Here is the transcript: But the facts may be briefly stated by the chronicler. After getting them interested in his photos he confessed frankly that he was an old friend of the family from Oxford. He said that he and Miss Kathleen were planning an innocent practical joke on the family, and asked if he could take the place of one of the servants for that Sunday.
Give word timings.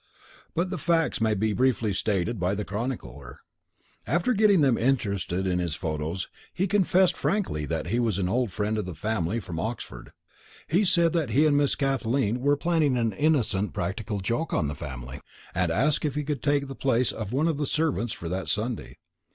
But 0.55 0.71
the 0.71 0.79
facts 0.79 1.21
may 1.21 1.35
be 1.35 1.53
briefly 1.53 1.93
stated 1.93 2.39
by 2.39 2.55
the 2.55 2.65
chronicler. 2.65 3.41
After 4.07 4.33
getting 4.33 4.61
them 4.61 4.75
interested 4.75 5.45
in 5.45 5.59
his 5.59 5.75
photos 5.75 6.27
he 6.51 6.65
confessed 6.65 7.15
frankly 7.15 7.67
that 7.67 7.85
he 7.89 7.99
was 7.99 8.17
an 8.17 8.27
old 8.27 8.51
friend 8.51 8.79
of 8.79 8.87
the 8.87 8.95
family 8.95 9.39
from 9.39 9.59
Oxford. 9.59 10.11
He 10.67 10.83
said 10.85 11.13
that 11.13 11.29
he 11.29 11.45
and 11.45 11.55
Miss 11.55 11.75
Kathleen 11.75 12.39
were 12.39 12.57
planning 12.57 12.97
an 12.97 13.13
innocent 13.13 13.73
practical 13.75 14.19
joke 14.21 14.53
on 14.53 14.67
the 14.67 14.73
family, 14.73 15.19
and 15.53 15.71
asked 15.71 16.03
if 16.03 16.15
he 16.15 16.23
could 16.23 16.41
take 16.41 16.67
the 16.67 16.73
place 16.73 17.11
of 17.11 17.31
one 17.31 17.47
of 17.47 17.57
the 17.59 17.67
servants 17.67 18.11
for 18.11 18.27
that 18.27 18.47
Sunday. 18.47 18.97